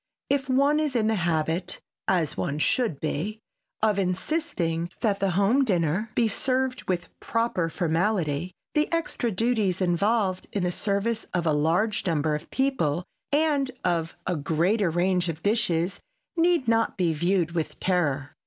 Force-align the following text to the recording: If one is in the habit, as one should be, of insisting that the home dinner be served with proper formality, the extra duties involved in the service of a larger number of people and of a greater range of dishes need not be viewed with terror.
If 0.31 0.49
one 0.49 0.79
is 0.79 0.95
in 0.95 1.05
the 1.05 1.13
habit, 1.13 1.79
as 2.07 2.35
one 2.35 2.57
should 2.57 2.99
be, 2.99 3.39
of 3.83 3.99
insisting 3.99 4.89
that 5.01 5.19
the 5.19 5.29
home 5.37 5.63
dinner 5.63 6.09
be 6.15 6.27
served 6.27 6.81
with 6.89 7.09
proper 7.19 7.69
formality, 7.69 8.55
the 8.73 8.91
extra 8.91 9.29
duties 9.29 9.79
involved 9.79 10.47
in 10.53 10.63
the 10.63 10.71
service 10.71 11.27
of 11.35 11.45
a 11.45 11.53
larger 11.53 12.09
number 12.09 12.33
of 12.33 12.49
people 12.49 13.05
and 13.31 13.69
of 13.83 14.15
a 14.25 14.35
greater 14.35 14.89
range 14.89 15.29
of 15.29 15.43
dishes 15.43 15.99
need 16.35 16.67
not 16.67 16.97
be 16.97 17.13
viewed 17.13 17.51
with 17.51 17.79
terror. 17.79 18.35